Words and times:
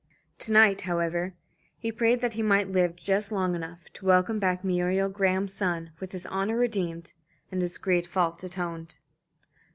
To 0.39 0.51
night, 0.51 0.81
however, 0.81 1.35
he 1.77 1.91
prayed 1.91 2.21
that 2.21 2.33
he 2.33 2.41
might 2.41 2.71
live 2.71 2.95
just 2.95 3.31
long 3.31 3.53
enough 3.53 3.83
to 3.93 4.05
welcome 4.07 4.39
back 4.39 4.63
Muriel 4.63 5.09
Graham's 5.09 5.53
son 5.53 5.91
with 5.99 6.11
his 6.11 6.25
honour 6.25 6.57
redeemed 6.57 7.13
and 7.51 7.61
his 7.61 7.77
great 7.77 8.07
fault 8.07 8.43
atoned. 8.43 8.95